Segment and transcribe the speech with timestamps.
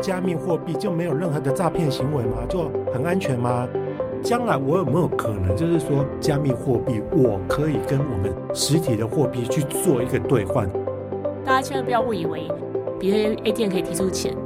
[0.00, 2.46] 加密货币就没有任何的诈骗行为吗？
[2.48, 3.68] 就很安全吗？
[4.22, 10.68] 将来我有没有可能，就是说加密货币我可以跟我们实体的货币去做一个兑换？
[11.44, 12.48] 大家千万不要误以为
[12.98, 14.36] 比特币 ATM 可以提出钱。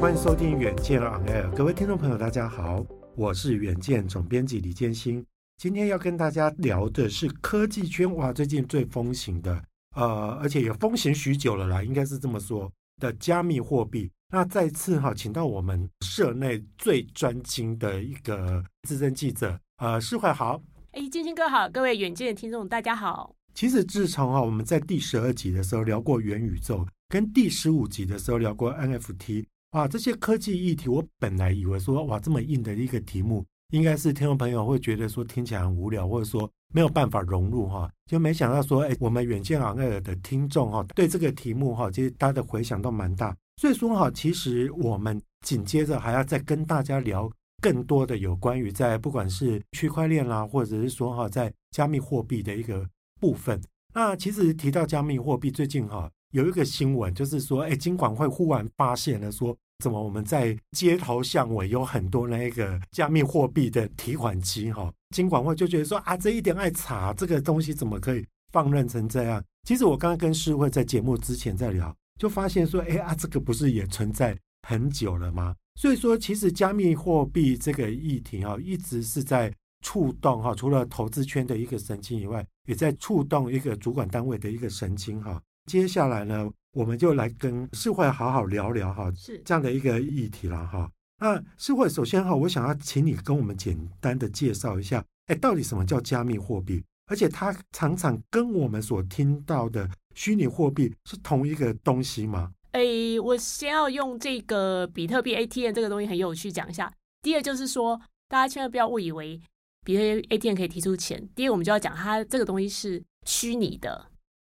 [0.00, 2.84] 欢迎收听远见 On Air，各位听众朋友，大家好，
[3.14, 5.24] 我是远见总编辑李建新。
[5.58, 9.58] 今天要跟大家聊的是科技圈，哇，最近最风行的，
[9.96, 12.70] 呃，而且也风行许久了啦，应该是这么说。
[12.98, 20.60] 的加密货币，那再次哈，请到我们社内最专精的一个资深记者，呃，世怀豪，
[20.92, 23.34] 哎，建兴哥好，各位远见的听众大家好。
[23.54, 33.44] 其实自从哈我们在第十二集的时候聊过元宇宙，跟第十五集的时候聊过 NFT，哇，这些科技议题，我本来以为说哇这么硬的一个题目。
[33.72, 43.36] 应该是听众朋友会觉得说听起来很无聊，或者说没有办法融入哈，就没想到说，哎，我们远见 On Air 的听众哈，对这个题目哈，其实大家的回响都蛮大。
[43.60, 47.30] 所以说哈，其实我们紧接着还要再跟大家聊
[47.62, 52.86] 更多的有关于在不管是区块链啦，或者是说哈，在加密货币的一个
[53.20, 53.60] 部分。
[53.94, 59.56] 那其实提到加密货币，最近哈有一个新闻，就是说，哎，金管会忽然发现了说。
[59.78, 64.72] 怎么我们在街头巷尾有很多那个加密货币的提款机？
[64.72, 69.42] 哈，金管会就觉得说啊，这一点爱查这个东西怎么可以放任成这样？
[69.64, 75.54] 其实我刚刚跟世慧在节目之前在聊，就发现说，哎啊，这个不是也存在很久了吗？
[75.74, 79.52] 所以说，其实加密货币这个议题哈，一直是在
[79.84, 85.38] 触动哈，除了投资圈的一个神经以外，也在触动一个主管单位的一个神经哈。
[85.66, 90.90] 接下来呢，我们就来跟世会好好聊聊哈，是这样的一个议题了哈。
[91.18, 96.84] 那世会首先哈，我想要请你跟我们简单的介绍一下，哎，到底什么叫加密货币？
[97.06, 102.52] 而且它常常跟我们所听到的虚拟货币是同一个东西吗？
[102.72, 102.82] 哎，
[103.24, 106.92] 我先要用这个比特币 ATM 这个东西很有趣讲一下。
[107.22, 109.40] 第二就是说，大家千万不要误以为
[109.82, 111.26] 比特币 ATM 可以提出钱。
[111.34, 114.08] 第二，我们就要讲它这个东西是虚拟的。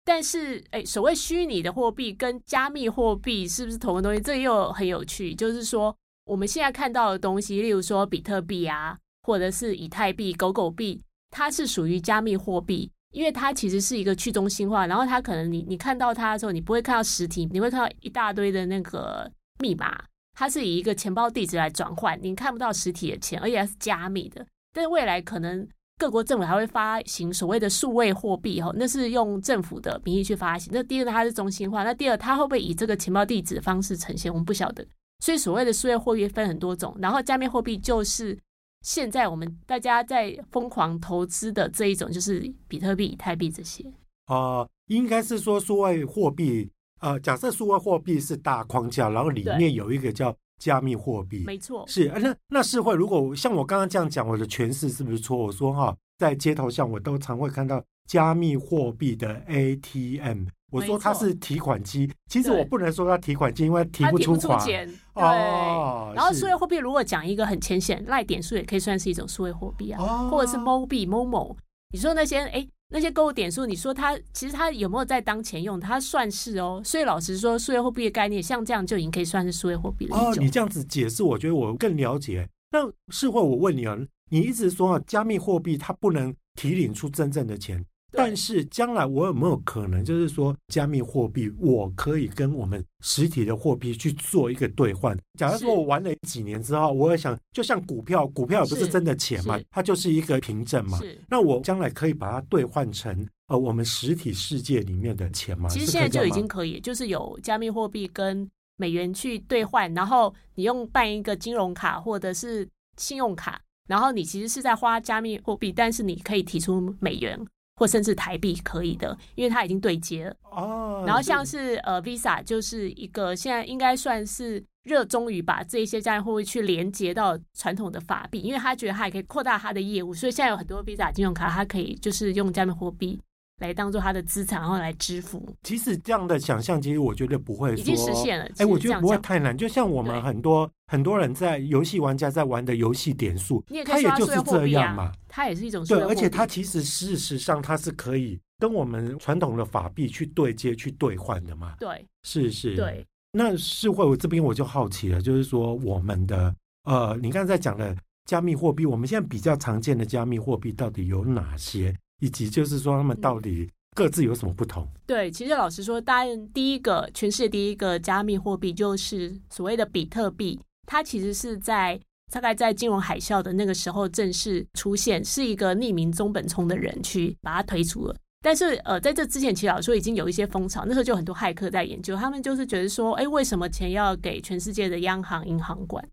[0.09, 4.19] 但是，哎，所谓虚拟的货币跟加密货币是不是同个东西？
[4.19, 5.35] 这又很有趣。
[5.35, 14.87] 就是说，我们现在看到的东西，例如说比特币啊，或者是以太币、狗狗币，它是属于加密货币，因为它其实是一个去中心化。
[14.87, 19.31] 然后它可能你你看到它的时候，你不会看到实体，你会看到一大堆的那个
[19.63, 20.03] 密码。
[20.33, 24.47] 它是以一个钱包地址来转换，你看不到实体的钱，而且它是加密的。
[24.73, 25.69] 但未来可能。
[25.99, 30.71] 各国政府还会发行所谓的数位货币，哈，那是用政府的名义去发行。
[30.73, 31.83] 那第二呢，它是中心化。
[31.83, 34.33] 那第二，它会不会以这个钱包地址的方式呈现？
[34.33, 34.87] 我们不晓得。
[35.19, 38.39] 所以所谓的数位货币分很多种，然后加密货币就是
[38.83, 43.85] 现在我们大家在疯狂投资的这一种，就是比特币、以太币这些。
[44.27, 46.71] 啊、呃，应该是说数位货币，
[47.01, 50.35] 呃，假设数位货币是大框架，然后里面有一个叫。
[50.59, 55.37] 加密货币，没错，是那那是会，如果像我刚刚这样讲，我的诠释是不是错？
[55.37, 64.59] 我说哈，在街头上我都常会看到加密货币的 ATM，我说它是提款机，其实我不能说它提款机，因为提不出款。
[64.67, 71.57] 对，哦、然后数位货币如果讲一个很浅显，赖点数也可以算是一种数位货币啊，哦、或者是 Mobi Momo，
[71.91, 72.69] 你说那些哎。
[72.91, 75.79] 那些购物点数，你说它其实它有没有在当钱用？
[75.79, 76.81] 它算是哦。
[76.85, 80.17] 所以老实说，数位货币的概念像这样就已经可以算是数位货币了。
[80.17, 82.49] 哦，你这样子解释，我觉得我更了解。
[82.71, 83.97] 那事后，我问你啊，
[84.31, 87.85] 你一直说啊，加密货币它不能提领出真正的钱。
[88.11, 95.17] 但是将来我有没有可能，就是说加密货币，我可以跟我们实体的货币去做一个兑换？
[95.39, 100.99] 假如说我玩了几年之后，我也想，就像股票，股票也不是真的钱嘛，它就是一个凭证嘛。
[101.29, 105.69] 那我将来可以把它兑换成呃我们实体世界里面的钱吗？
[105.69, 112.67] 其实现在就已经可以，就是有加密货币跟美元去兑换，然后你用办一个金融卡或者是
[112.97, 117.39] 信用卡，然后你其实是在花加密货币，但是你可以提出美元。
[117.79, 120.37] 或甚至台币可以的，因为它已经对接了。
[120.51, 121.05] 哦。
[121.07, 133.21] 然后像是呃 Visa 就是一个现在应该算是热衷于把这些加密货币去连接到传统的法币，因为他觉得他也可以扩大他的业务，所以现在有很多 Visa 金融卡，它可以就是用加密货币。
[133.59, 135.45] 来当做他的资产，然后来支付。
[135.63, 138.49] 其实这样的想象，其实我觉得不会说，已经实现了。
[138.59, 139.57] 哎，我觉得不会太难。
[139.57, 145.13] 就像我们很多很多人在游戏玩家在玩的游戏点数，它也就是这样嘛。
[145.29, 151.75] 它也是一种对，而且它其实事实上它是可以跟我们传统的法币去对接、去兑换的嘛。
[151.79, 152.77] 对，是是。
[152.77, 161.95] 对，那是会，我这边我就好奇了，就是说我们的呃，你刚才讲的加密货币，我们现在比较常见的加密货币到底有哪些？
[162.21, 164.87] 以及就是说，他们到底各自有什么不同？
[165.07, 172.01] 对，其实老实说，当然第一个全世界第一个加密货币就是所谓的比特币，它其实是在
[172.31, 178.17] 大概在金融海啸的那个时候正式出现，是一个匿名中本聪的人去把它推出了。
[178.41, 186.09] 但是呃，在这之前，其实老实说已经有一些风潮，那时候就很多骇客在研究，他们就是觉得说，哎，为什么钱要给全世界的央行银行管？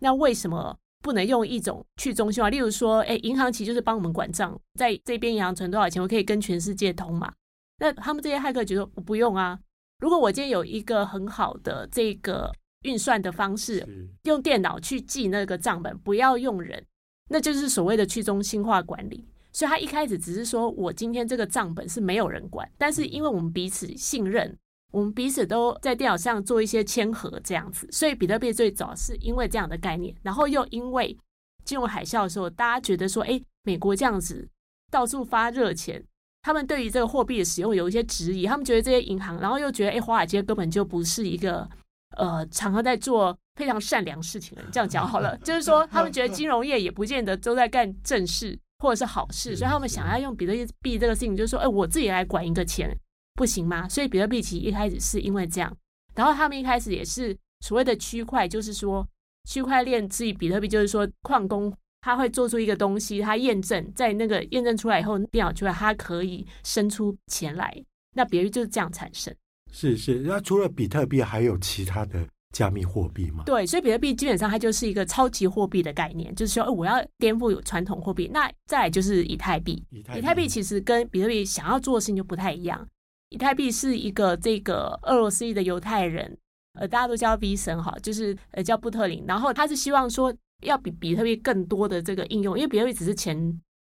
[0.00, 0.76] 那为什么？
[1.02, 7.32] 不能用一种去中心化，例如说，哎，银行其实就是帮我们管账，在这边银行存多少钱，我可以跟全世界通嘛。
[7.78, 9.58] 那他们这些骇客觉得我不用啊。
[10.00, 12.50] 如果我今天有一个很好的这个
[12.82, 13.86] 运算的方式，
[14.24, 16.84] 用电脑去记那个账本，不要用人，
[17.28, 19.26] 那就是所谓的去中心化管理。
[19.52, 24.56] 所以他一开始只是说我今天这个账本是没有人管，但是因为我们彼此信任。
[24.90, 31.16] 我们彼此都在电脑上做一些签合，这样子，所以比特币最早是因为这样的概念，然后又因为
[31.64, 34.48] 金融海啸的时候，大家觉得说，哎，美国这样子
[34.90, 36.02] 到处发热钱，
[36.42, 41.68] 他们对于这个货币的使用有一些质疑，他们觉得这些银行，然后又觉得，哎，华尔街根本就不是一个
[42.16, 50.52] 呃，常常在做非常善良事情的人，这样讲好了，就是说他们觉得金融业也不见得都在干正事或者是好事，所以他们想要用比特
[50.82, 52.98] 币这个事情，就是说，哎，我自己来管一个钱。
[53.34, 53.88] 不行吗？
[53.88, 55.76] 所以比特币其实一开始是因为这样，
[56.14, 59.06] 然后他们一开始也是所谓的区块，就是说
[59.48, 61.72] 区块链至于比特币，就是说矿工
[62.02, 67.74] 他会做出一个东西，他验证在那个验证出来以后，电脑出来，它可以生出钱来。
[68.14, 69.34] 那比特币就是这样产生。
[69.72, 73.44] 是是，那除了比特币，还有其他的加密货币吗？
[73.46, 78.28] 对，所以比特币基本上它就是一个超级货币的概念，就是说我要颠覆有传统货币。
[78.32, 82.84] 那再来就是以太币，以太币其实跟比特币想要做的事情就不太一样。
[83.30, 86.36] 以太币是一个这个俄罗斯裔的犹太人，
[86.74, 93.36] 呃，大家都叫 V 神哈，就是呃叫布特林，然后他是希望说要比比特币更多的这个应用，因为比特币只是钱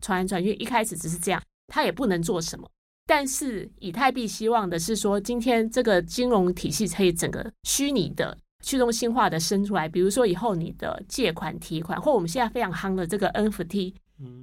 [0.03, 2.69] 传来传去，一开始只是这样，他也不能做什么。
[3.07, 13.94] 但是以太币希望的是说，今天这个金融体系可以整个虚拟的去中心化的生出来，比如说以后你的借款提款，或我们现在非常夯的这个 NFT，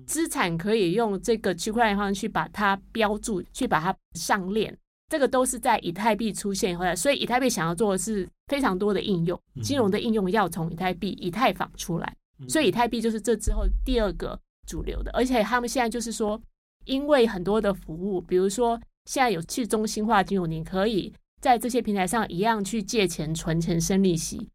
[0.06, 4.76] 资产可以用这个区块链方式去把它标注，去把它上链。
[5.08, 12.14] 这个都是在以太币出现以后，所以以太币想要做的是非常多的应用，金融的应用要从以太币、以太坊出来，
[12.46, 15.10] 所以以太币就是这之后第二个主流的。
[15.12, 16.38] 而且他们现在就是说，
[16.84, 24.50] 因为很多的服务，比如说现在有去中心化金融，你可以在这些平台上一样去借钱、存钱、生利息，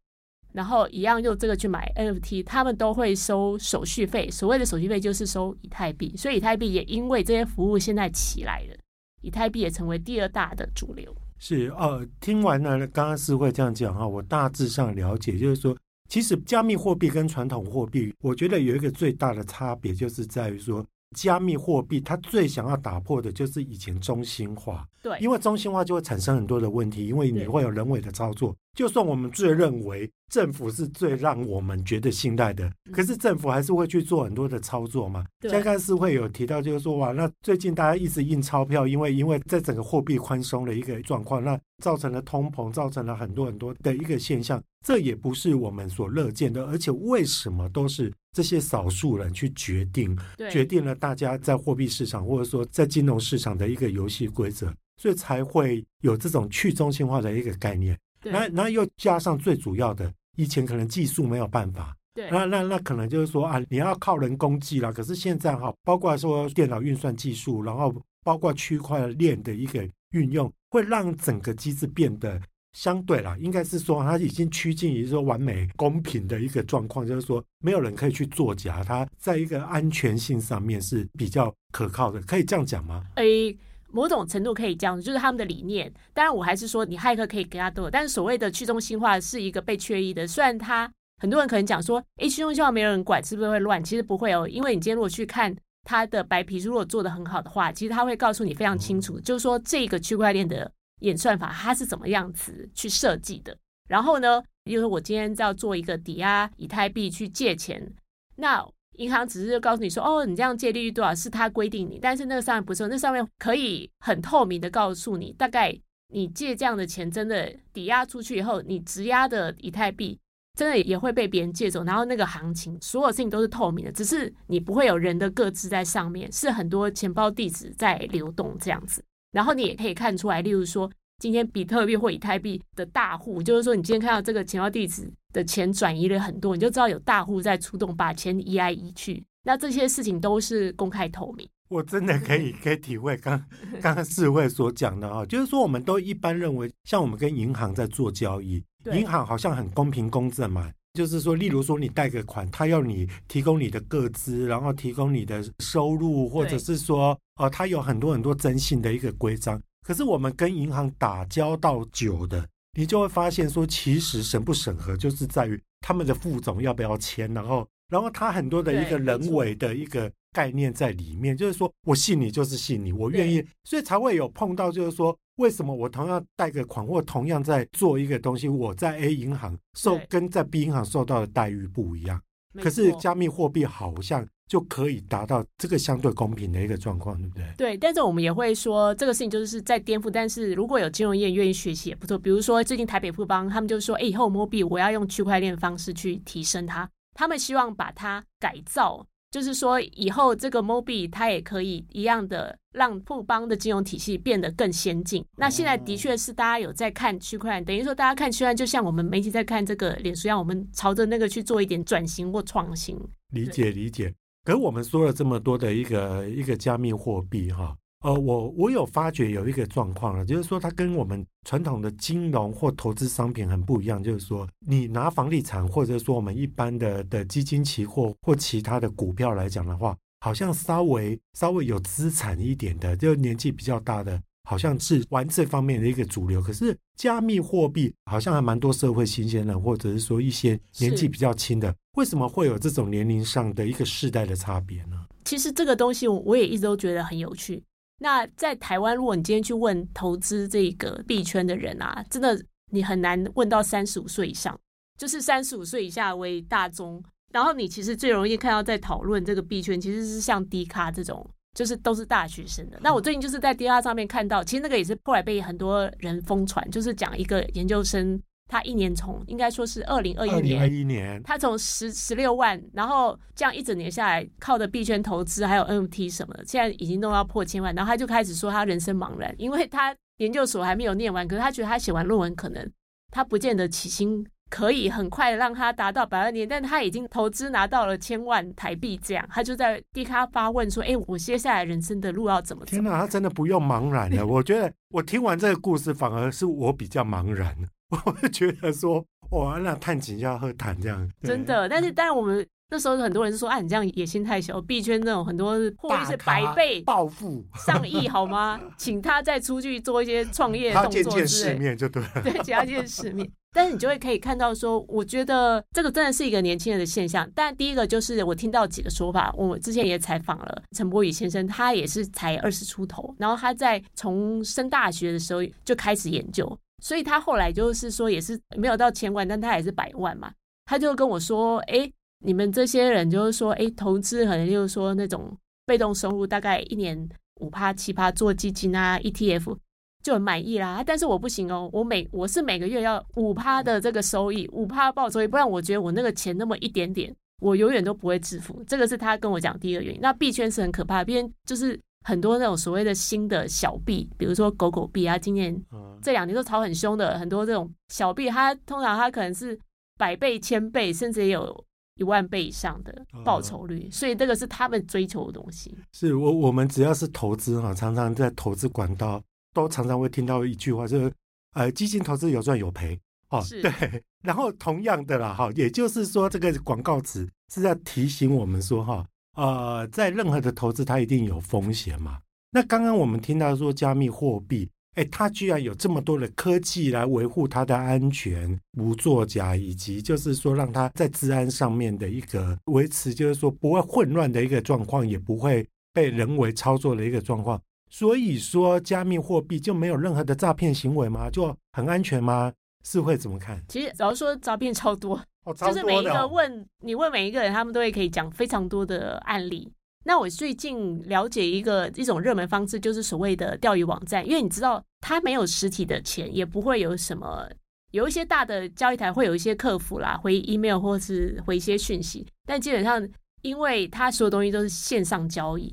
[0.52, 4.30] 然后一样用这个去买 NFT，他们都会收手续费。
[4.30, 8.76] 所谓的手续费就是收以太币，所以以太币也因为这些服务现在起来了。
[9.24, 11.14] 以太币也成为第二大的主流。
[11.38, 15.76] 是呃，听完了刚刚诗慧这样讲哈，我大致上了解，就是说，
[16.08, 20.84] 其实加密货币跟传统货币，我觉得有一个最大的差别，就是在于说，
[21.16, 24.86] 加密货币它最想要打破的就是以前中心化。
[25.02, 28.54] 对，因为中心化就会产生很多的问题，因为你会有人为的操作。
[28.74, 35.24] 就算我们最认为政府是最让我们觉得信赖的，可是政府还是会去做很多的操作嘛。
[35.42, 46.66] 刚刚是会有提到，就是说哇，那最近大家一直印钞票，因为因为在整个货币宽松的一个状况，那造成了通膨，造成了很多很多的一个现象，这也不是我们所乐见的。
[46.66, 50.18] 而且为什么都是这些少数人去决定，
[50.50, 57.96] 决定了大家在货币市场或者说在金融市场的一个游戏规则，所以才会有这种去中心化的一个概念。
[58.30, 64.92] 那那又加上最主要的，以前可能技术没有办法，对，那那那可能就是说啊，你要靠人工计啦。
[64.92, 72.40] 可是现在哈，包括说电脑运算技术，然后包括区块链的一个运用，会让整个机制变得
[72.72, 83.04] 相对啦，应该是说它已经趋近于说完美公平的一个状况，就是说没有人可以去作假，它在一个安全性上面是比较可靠的，可以这样讲吗？
[83.16, 83.56] 诶。
[83.94, 85.90] 某种程度可以这样，就是他们的理念。
[86.12, 90.26] 当然，我还是说你骇客可以给他斗，但是所谓的去中心化是一个被缺一的。
[90.26, 93.82] 虽然他很多人可能讲说，哎，去中心化没有人管，是不是会乱？
[93.84, 100.68] 其实不会哦，因为你今天如果去看他的白皮书，如果做的很好的话，其实他会告诉你非常清楚，就是说这个区块链的
[101.02, 103.56] 演算法它是怎么样子去设计的。
[103.88, 107.92] 然后呢，比如说我今天要做一个抵押以太币去借钱，
[108.36, 108.66] 那。
[108.94, 115.76] 银行只是告诉你说，哦，你这样借利率多少是他规定你，但是那个上面不是，那上面可以很透明的告诉你，大概
[116.12, 120.18] 你借这样的钱真的抵押出去以后，你质押的以太币
[120.58, 130.90] 真的也会被别人借走，然后那个行情所有事情都是透明的，只是你不会有人的个资在上面，是很多钱包地址在流动这样子，然后你也可以看出来，例如说。
[131.20, 139.22] 今天比特币或以太币的大户，就是说你今天看到这个钱包地址的钱转移了很多，你就知道有大户在出动，把钱移来移去。
[139.42, 141.46] 那这些事情都是公开透明。
[141.68, 143.44] 我真的可以 可以体会刚
[143.82, 148.62] 刚刚世慧所讲的啊，就是说我们都一般认为，像我们跟银行在做交易，
[148.92, 150.70] 银行好像很公平公正嘛。
[150.94, 159.60] 就是说，例如说你贷个款，他要你提供你的个资，然后提供你的收入，或者是说，哦，他有很多很多征信的一个规章。
[159.84, 170.10] 可是我们跟银行打交道久的，你就会发现说，其实审不审核就是在于他们的副总要不要签，然后，然后他很多的一个人为的一个。
[170.34, 182.20] 概念在里面，就是说我信你就是信你，我愿意，所以才会有碰到，就是说为什么我同样贷个款，或同样在做一个东西，我在 A 银行受跟在 B 银行受到的待遇不一样，
[182.60, 187.44] 可是加密货币好像就可以达到这个相对公平的一个状况，对不对？
[187.56, 199.06] 对，但是我们也会说这个事情就是在颠覆，但是如果有金融业愿意学习也不错，比如说最近台北富邦他们就说，哎，以后 MoBi 我要用区块链方式去提升它，他们希望把它改造。
[199.30, 205.24] 就是说，以后这个 MoBi 它也可以一样的让富邦的金融体系变得更先进。
[205.36, 212.96] 那现在的确是大家有在看区块链，等于说大家看区块链，就像我们媒体在看这个脸书一样，我们朝着那个去做一点转型或创新。
[213.32, 214.14] 理解理解。
[214.44, 217.74] 可我们说了这么多的一个一个加密货币哈。
[218.02, 236.40] 呃，我我有发觉有一个状况了，就是说它跟我们传统的金融或投资商品很不一样，就是说你拿房地产或者说我们一般的的基金期货或其他的股票来讲的话，好像稍微稍微有资产一点的，就年纪比较大的，好像是玩这方面的一个主流。
[236.40, 245.04] 可是加密货币好像还蛮多社会新鲜人，或者是说一些年纪比较轻的，为什么会有这种年龄上的一个世代的差别呢？
[245.24, 247.62] 其实这个东西我也一直都觉得很有趣。
[248.00, 254.58] 那在台湾，如果你今天去问投资这个币圈的人啊，真的你很难问到三十五岁以上，
[254.98, 257.02] 就是三十五岁以下为大宗。
[257.32, 262.78] 然后你其实最容易看到在讨论这个币圈，其实是像低咖这种，就是都是大学生的。
[262.82, 268.20] 那我最近就是在 D R 上面看到，其实那个也是后来被很多人疯传，就是讲一个研究生。
[268.46, 277.74] 他一年从应该说是二零二一年，二一年，他从十十六万，然后这样一整年下来，靠的币圈投资还有 NFT 什么的，现在已经弄到破千万。
[277.74, 282.70] 然后他就开始说他人生茫然，因为他研究所还没有念完，可是他觉得他写完论文可能
[283.10, 294.22] 他不见得起薪可以很快的让他达到百万年，但他已经投资拿到了千万台币，这样他就在 D 卡发问说：“哎，我接下来人生的路要怎么走？”天哪，他真的不用茫然了。
[294.24, 297.52] 我觉得我听完这个故事，反而是我比较茫然。
[297.90, 301.68] 我会觉得说，哇，那探井要喝谈这样，真的。
[301.68, 304.60] 但是，当然我们那时候很多人是说，啊，你这样野心太小。
[304.60, 308.60] 币圈那种很多获利是百倍暴富上亿，好吗？
[308.78, 312.22] 请他再出去做一些创业动作之类，他见见世面就对了。
[312.22, 313.28] 对，请他见世面。
[313.54, 317.26] 但是你就会可以看到说，我觉得这个真的是一个年轻人的现象。
[317.36, 326.58] 但第一个就是我听到几个说法，我之前也采访了陈柏宇先生，他也是才二十出头，然后他在从升大学的时候就开始研究。
[326.82, 330.32] 所以他后来就是说，也是没有到千万，但他也是百万嘛。
[330.66, 331.90] 他就跟我说：“哎，
[332.24, 335.34] 你们这些人就是说，哎，投资可能就是说那种
[335.64, 337.08] 被动收入，大概一年
[337.40, 339.56] 五趴七趴，做基金啊 ETF
[340.04, 340.84] 就很满意啦。
[340.86, 348.62] 但是我不行哦，我每我是每个月要五趴的这个收益，五趴报酬，不然我觉得我那个钱那么一点点，我永远都不会致富。
[348.68, 350.00] 这个是他跟我讲第一个原因。
[350.00, 355.58] 那币圈是很可怕的，币圈就是。”很多那种所谓的新的小币，比如说狗狗币啊，今年
[356.02, 357.18] 这两年都炒很凶的。
[357.18, 359.58] 很多这种小币，它通常它可能是
[359.96, 362.94] 百倍、千倍，甚至也有一万倍以上的
[363.24, 363.88] 报酬率。
[363.90, 365.74] 所以这个是他们追求的东西。
[365.92, 369.22] 是我我们只要是投资哈，常常在投资管道
[369.54, 371.10] 都常常会听到一句话，就是
[371.54, 373.42] 呃，基金投资有赚有赔哦。
[373.62, 373.72] 对。
[374.22, 379.06] 然后同样的啦哈，也就是说这个广告词是在提醒我们说哈。
[379.36, 382.20] 呃，在任何的投资，它一定有风险嘛。
[382.52, 397.60] 那刚刚我们听到说加密货币，哎，它居然有这么多的科技来维护它的安全、无作假，以及就是说让它在治安上面的一个维持，就是说不会混乱的一个状况，也不会被人为操作的一个状况。
[397.96, 401.30] 所以说，加密货币就没有任何的诈骗行为吗？
[401.30, 402.52] 就很安全吗？
[402.82, 403.62] 是会怎么看？
[403.68, 405.16] 其实，假如说诈骗超多。
[405.56, 409.70] 就是每一个问你问每一个人，他们都会可以讲非常多的案例。
[410.04, 414.26] 那我最近了解一个一种热门方式，就是所谓的钓鱼网站。
[414.26, 417.48] 因为你知道，它没有实体的钱，也不会有什么。
[417.92, 422.26] 有一些大的交易台会有一些客服啦，回 email 或是回一些讯息。
[422.44, 423.08] 但基本上，
[423.42, 425.72] 因为它所有东西都是线上交易，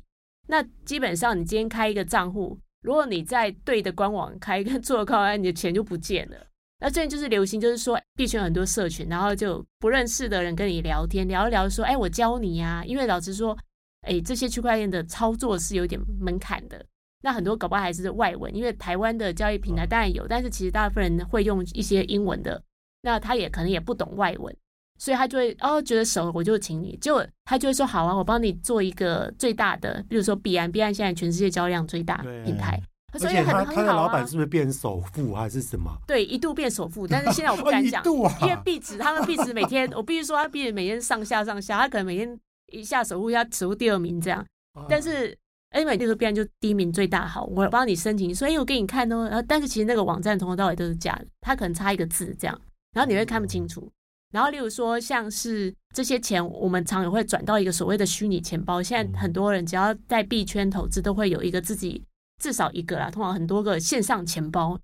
[0.52, 6.36] 那基本上你今天开一个账户，如果你在对的官网开一个 做靠岸，你的钱就不见了。
[6.78, 12.84] 那最近就是流行，就是说币圈很多社群，然后就不认识的人跟你聊天，聊一聊说，哎，我教你呀。
[12.86, 13.56] 因为老实说，
[14.02, 16.84] 哎，这些区块链的操作是有点门槛的。
[17.22, 22.62] 那很多搞不好还是外文，因为台湾的交易平台当然有，但是其实大部分人会用一些英文的，
[23.00, 24.54] 那他也可能也不懂外文，
[24.98, 32.80] 所以他就会哦觉得熟，我就请你，结果他就会说好啊，我帮你做一个最大的，比如说币安，币安现在全世界交易量最大平台，
[33.18, 33.72] 所以很很好啊。
[33.74, 35.90] 他的老板是不是变首富还是什么？
[36.06, 38.02] 对，一度变首富，但是现在我不敢讲，
[38.42, 42.38] 因为币值，他们币值每天，我必须说他币值每天上下上下，他可能每天
[42.72, 44.44] 一下首富，一下首富第二名这样，
[44.88, 45.36] 但是。
[45.74, 49.26] 哎，每次都变就第一名最大好，我帮你申请，所以我给你看哦。
[49.30, 52.60] 然后，但是其实那个网站从头到尾都是假的，他可能差一个字这样，
[52.92, 53.90] 然后你会看不清楚。
[54.32, 58.82] 然后，例如说像是这些钱，我们常也会转到一个所谓的虚拟钱包。
[58.82, 62.02] 现在很多人只要在币圈投资，都会有一个自己
[62.42, 64.78] 至少一个啦，通常很多个线上钱包，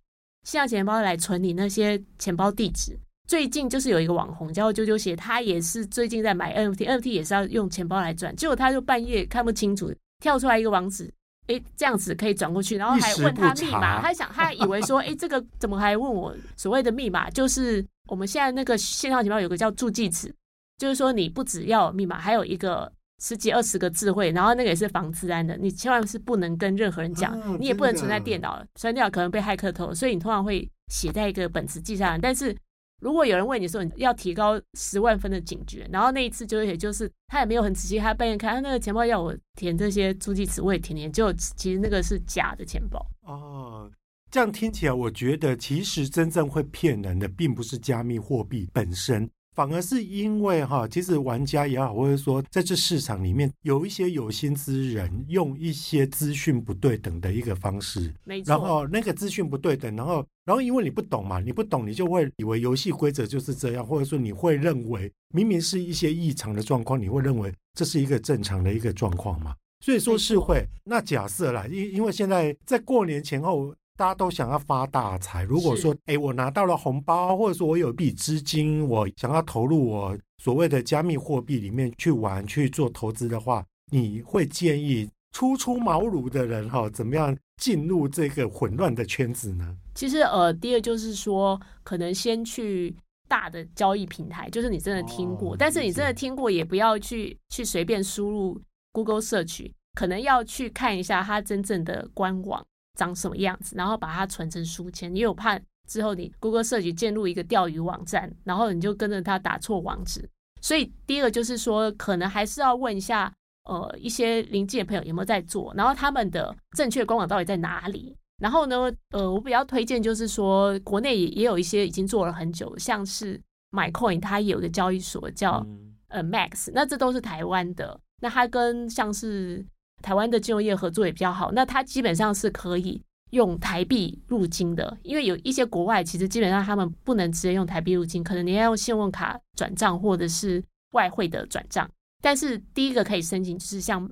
[0.44, 2.98] 线上钱包来存你那些钱包地址。
[3.26, 9.92] 最近就是有一个网红叫啾啾鞋，他也是最近在买 NFT，NFT 也是要用钱包来转，结果他就半夜看不清楚。
[10.20, 11.08] 跳出来一个网址，
[11.48, 17.28] 哎，这样子可以转过去，然后还问他密码，他想，他还以为说，哎，这个怎么还问我所谓的密码？
[17.30, 20.32] 就是我们现在那个线上钱包有个叫助记词，
[20.76, 22.90] 就是说你不只要密码，还有一个
[23.22, 32.54] 十几二十个智慧，然后那个也是防治安的，你千万是不能跟任何人讲，哦、你也不能存在电脑，存掉可能被骇客偷，所以你通常会写在一个本子记下来，但是。
[33.00, 43.04] 如果有人问你说，你要提高十万分的警觉，然后那一次就也就是他也没有很仔细，他半夜看他那个钱包要我填这些助记词，我也填填，就其实那个是假的钱包。
[43.22, 43.90] 哦，
[44.30, 49.30] 这样听起来，我觉得其实真正会骗人的，并不是加密货币本身。
[49.58, 58.52] 反而是因为哈，其实玩家也好，或者说在这市场里面有一些有心之人，用一些资讯不对等的一个方式，没错。
[58.52, 69.56] 然后那个资讯不对等，然后然后因为你不懂嘛，你不懂，你就会以为游戏规则就是这样，或者说你会认为明明是一些异常的状况，你会认为这是一个正常的一个状况嘛。
[69.84, 70.64] 所以说是会。
[70.84, 73.74] 那假设啦，因因为现在在过年前后。
[73.98, 75.42] 大家都想要发大财。
[75.42, 89.76] 如果说，哎，我拿到了红包，或者说我有一笔资金，我想要投入我所谓的加密货币里面去玩、去做投资的话，你会建议初出茅庐的人哈，怎么样进入这个混乱的圈子呢？
[89.96, 92.94] 其实，呃，第二就是说，可能先去
[93.26, 102.64] 大的交易平台，就是你真的听过，哦、但是你真的听过，也不要去去随便输入 Google Search，可能要去看一下它真正的官网。
[102.98, 110.28] 长什么样子，然后把它存成书签，因为我怕之后你 Google Search 进入一个钓鱼网站，然后你就跟着他打错网址。
[110.60, 113.32] 所以第一个就是说，可能还是要问一下，
[113.64, 118.14] 呃，一些邻近的朋友有没有在做，然后他们的正确官网到底在哪里。
[118.38, 125.64] 然后呢，呃，我比较推荐就是说，国内也也有一些已经做了很久，像是 MyCoin，它也有个交易所叫
[126.08, 127.98] 呃 Max，那这都是台湾的。
[128.20, 129.64] 那它跟像是
[130.02, 141.88] 台湾的金融业合作也比较好，那它基本上是可以用台币入金的，因为有一些国外其实基本上他们不能直接用台币入金，可能你要用信用卡转账或者是外汇的转账。
[142.22, 144.10] 但是第一个可以申请就是像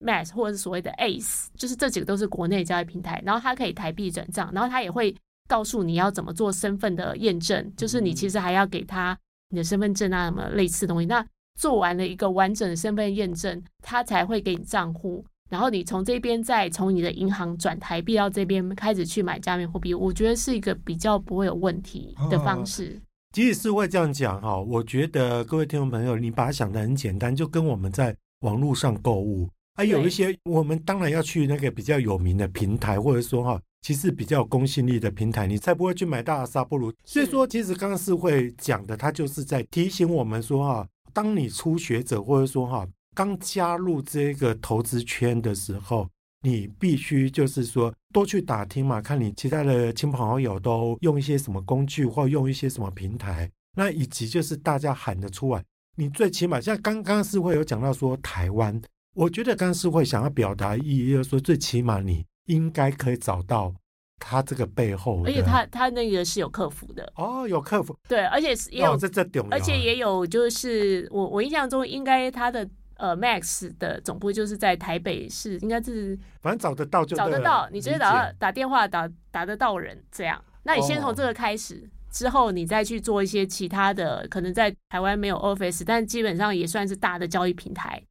[0.00, 5.14] Max 或者是所谓的 Ace，就是这几个都是国内交易平台，然后它可以台币转账，然后它也会
[5.48, 9.16] 告诉你要怎么做身份的验证，就是你其实还要给他
[9.50, 11.06] 你的身份证啊什么类似东西。
[11.06, 11.24] 那
[11.56, 23.00] 做完了一个完整的身份验证，他才会给你账户，然后你从这边再从你的银行转台币到这边开始去买加密货币，我觉得是一个比较不会有问题的方式。
[23.32, 36.92] 即使是会这样讲哈，我觉得各位听众朋友，你把它想的很简单，就跟我们在网络上购物，还有一些我们当然要去那个比较有名的平台，或者说哈，其实比较有公信力的平台，你才不会去买大沙不如。
[37.04, 40.86] 所以说，其实刚刚是会讲的，他就是在提醒我们说哈。
[41.16, 46.06] 当你初学者或者说哈刚加入这个投资圈的时候，
[46.42, 55.64] 你必须就是说多去打听嘛，看你其他的亲朋好友都用一些什么工具或用一些什么平台，那以及就是大家喊得出来，
[55.96, 58.78] 你最起码像刚刚是会有讲到说台湾，
[59.14, 63.74] 我觉得刚刚是会想要表达意义，就是说最起码你应该可以找到。
[64.18, 67.12] 他这个背后，而且他他那个是有客服的。
[67.16, 80.42] 哦，有客服，对，而且也有、哦、这这而且也有就是我我印象中应该他的呃 Max 的总部就是在台北市，应该是反正找得到就找得到，你直接打打电话打打得到人这样。
[80.64, 88.02] 那你先从这个开始，哦、之后你再去做一些其他的，可能在台湾没有 Office，但基本上也算是大的交易平台。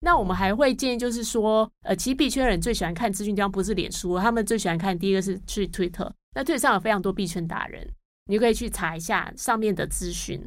[0.00, 6.10] 那我们还会建议，就是说，呃，其实币圈人最喜欢看资讯地方不是脸书，他们最喜欢看第一个是去 Twitter。
[6.34, 7.86] 那 Twitter 上有非常多币圈达人，
[8.26, 10.42] 你可以去查一下上面的资讯。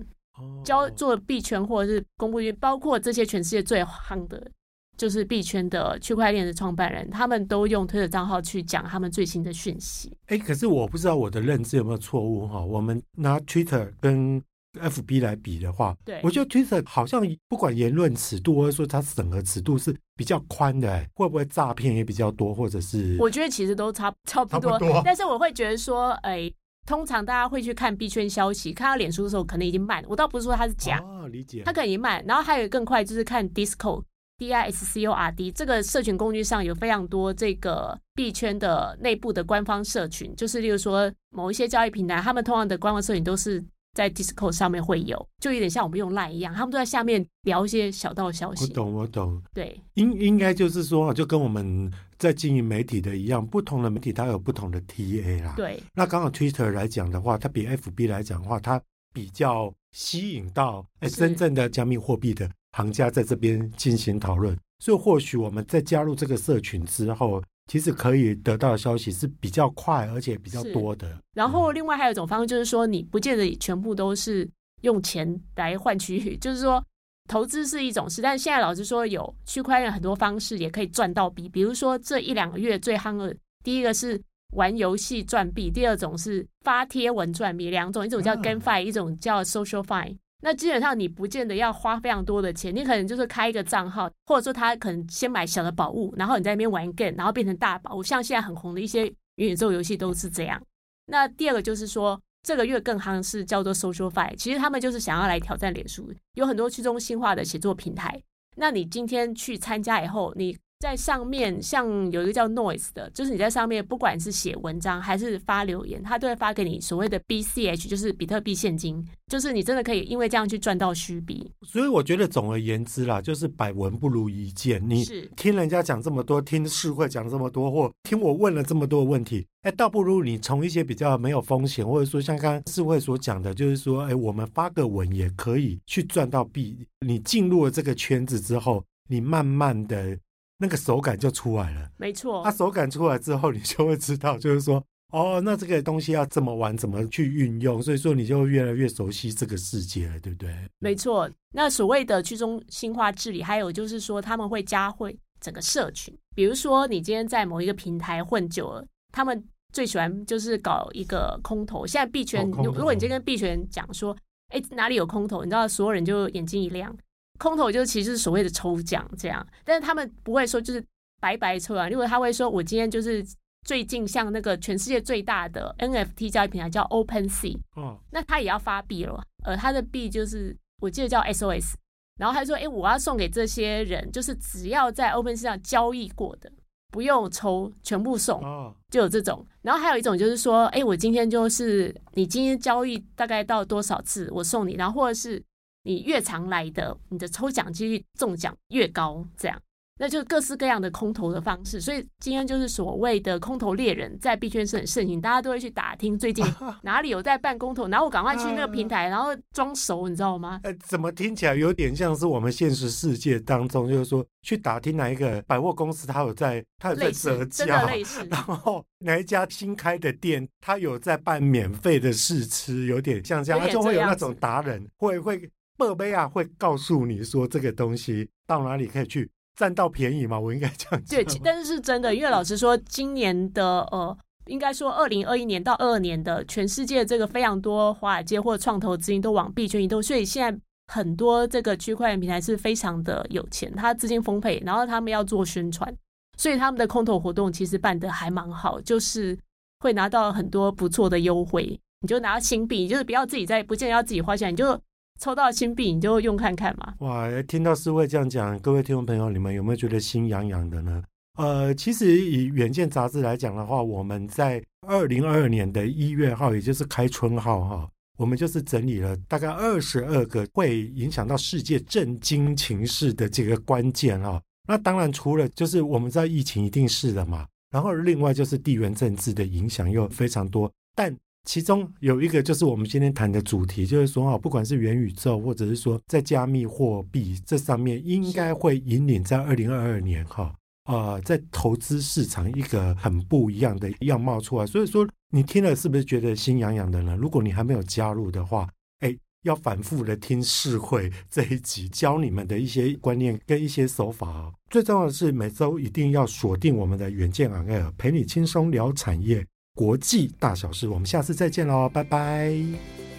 [0.64, 4.50] 教做币圈或者是公布，包括这些全世界最夯的，
[4.98, 10.12] 就是币圈的区块链的创办人，他们都用 Twitter 账号去讲他们最新的讯息。
[10.26, 12.60] 哎，可是我不知道我的认知有没有错误哈？
[12.60, 14.42] 我们拿 Twitter 跟
[14.80, 23.16] FB 来比的话，对，我觉得 Twitter 好像不管言论尺度，或者说它审核尺度是比较宽的，会不会诈骗也比较多，或者是？
[23.20, 26.52] 我觉得其实都差差不多，但是我会觉得说，哎。
[26.86, 30.04] 通常大家会去看币圈消息，看到脸书的时候可能已经慢。
[30.06, 31.64] 我倒不是说它是假，哦，理解。
[31.64, 32.22] 它可能已经慢。
[32.28, 43.64] 然后还有更快，就是看 Discord，D I S C O R D 这个社群工具上有非常多这个币圈的内部的官方社群，就是例如说某一些交易平台，他们通常的官方社群都是。
[43.94, 48.66] 在 Discord 上面会有，就有点像我们用 Line 一样，他们都在下面聊一些小道消息。
[48.66, 49.42] 我懂，我懂。
[49.54, 55.54] 对，应应该就是说，就跟我们在经营媒体的一样，不同的媒体它有不同的 TA 啦。
[55.56, 55.82] 对。
[55.94, 58.82] 那刚好 Twitter 来讲的话，它比 FB 来讲的话，它
[59.14, 67.44] 比较吸引到哎真正的加密货币的行家在这边进行讨论，所以或许我们在加入这个社群之后。
[67.68, 71.18] 其实可以得到的消息是比较快，而且比较多的。
[71.34, 74.48] 然后另外还有一种方式，就是说你不见得全部都是
[74.82, 76.84] 用钱来换取， 就是说
[77.30, 81.48] 投资是一种事，但是现在老师说，有区块链很多方式也可以赚到币。
[81.48, 84.22] 比如说这一两个月最夯的，第一个是
[84.56, 90.18] 玩游戏赚币，第二种是发贴文赚币，两种，一种叫 GameFi，一种叫 SocialFi。
[90.46, 98.04] 那基本上你不见得要花非常多的钱，你可能就是开一个账号，或者说他可能先买小的宝物，然后你在那边玩 game，然后变成大宝物。
[98.04, 100.62] 像现在很红的一些元宇宙游戏都是这样。
[101.06, 108.22] 那第二个就是说，这个月更夯是叫做 SocialFi，其实他们就是想要来挑战脸书，有很多去中心化的写作平台。
[108.58, 110.58] 那你今天去参加以后，你。
[110.84, 121.50] 在上面，像有一个叫 Noise 的，就是你在上面，不管是写文章还是发留言，他都会发给你所谓的 BCH，就是比特币现金，就是你真的可以因为这样去赚到虚币。
[121.62, 124.84] 所以我觉得总而言之啦，就是百闻不如一见。
[124.86, 125.06] 你
[125.38, 136.86] 听人家讲这么多，听世会讲这么多，或听我问了这么多问题，哎，倒不如你从一些比较没有风险，或者说像刚刚世会所讲的，就是说，哎，我们发个文也可以去赚到币。
[137.08, 140.20] 你进入了这个圈子之后，你慢慢的。
[140.64, 142.42] 那个手感就出来了，没错。
[142.46, 150.56] 它手感出来之后，你就会知道，就是说，哦，那这个东西要怎么玩，怎么去运用，所以说你就越来越熟悉这个世界了，对不对？
[150.80, 151.30] 没错。
[151.52, 156.18] 那所谓的去中心化治理，还有就是说，他们会加会整个社群。
[156.34, 161.86] 比如说，你今天在某一个平台混久了，他们最喜欢就是搞一个空投。
[161.86, 164.16] 现在币圈，如果你今天跟币圈讲说，
[164.48, 166.96] 哎，哪里有空投，你知道，所有人就眼睛一亮。
[167.40, 170.84] 空投就是其实是所谓的抽奖这样，但是他们不会说就是
[171.20, 171.90] 白白抽啊。
[171.90, 173.26] 因为他会说，我今天就是
[173.66, 181.74] 最近像那个全世界最大的 NFT 交易平台叫 OpenSea，哦，那他也要发币了，呃，他的币就是我记得叫 SOS，
[182.18, 186.52] 然后他说，哎，我要送给这些人，就是只要在 OpenSea 上交易过的，
[186.92, 188.42] 不用抽，全部送，
[188.90, 189.46] 就有这种。
[189.64, 195.44] 然后还有一种就是说，哎，我今天就是你今天交易大概到多少次，我送你，然后或者是。
[195.84, 199.62] 你越常来的，你的抽奖几率中奖越高，这样，
[200.00, 201.80] 那就各式各样的空投的方式。
[201.80, 206.44] 所以今天就是所谓的空投猎人，在币圈是很盛行，大家都会去打听最近
[206.84, 210.60] 哪里有在办空投，然后我赶快去那个平台，然后装熟，你知道吗？
[210.64, 218.26] 呃，怎么听起来有点像是我们现实世界当中，就是说去打听哪一个百货公司它有在，它有在折价，真的类似。
[218.32, 225.50] 然后哪一家新开的店，它有在办免费的试吃，有点像这样，它就会有那种达人会会。
[225.90, 230.40] 贝贝啊，会告诉你说这个东西到哪里可以去占到便宜吗？
[230.40, 231.24] 我应该这样讲。
[231.24, 234.18] 对，但是是真的，因为老实说，今年的呃，
[234.48, 245.96] 应该说二零二一年到二二年的全世界这个非常多华尔街或创投资金都往币圈移动，所以现在很多这个区块链平台是非常的有钱，他资金丰沛，然后他们要做宣传，
[246.38, 249.38] 所以他们的空投活动其实办得还蛮好，就是
[249.80, 251.80] 会拿到很多不错的优惠。
[252.02, 254.80] 你就拿到新币，就是不要自己在，不见得要自己花钱，你就。
[255.24, 256.96] 抽到新币，你就用看看嘛。
[257.00, 261.02] 哇，听到四位这样讲，各位听众朋友，你们有没有觉得心痒痒的呢？
[261.38, 274.42] 呃，其实以远见杂志来讲的话，我们在二零二二年的一月号，也就是开春号哈，我们就是整理了大概二十二个会影响到世界震惊情势的这个关键哈。
[274.68, 281.16] 那当然，除了就是我们知道疫情一定是的嘛，然后另外就是地缘政治的影响又非常多，但。
[281.46, 294.66] 其中有一个就是我们今天谈的主题，就是说啊，不管是元宇宙，或者是说在加密货币这上面，应该会引领在二零二二年哈，啊，在投资市场一个很不一样的样貌出来。
[294.66, 297.16] 所以说，你听了是不是觉得心痒痒的呢？
[297.18, 298.68] 如果你还没有加入的话，
[299.00, 304.54] 哎，要反复的听市会这一集教你们的一些观念跟一些手法哦。
[304.70, 309.46] 最重要的是，每周一定要锁定我们的远见昂盖尔陪你轻松聊产业。
[309.76, 313.13] 国际大小事我们下次再见喽拜拜。